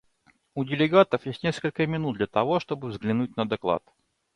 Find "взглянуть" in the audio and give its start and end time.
2.87-3.37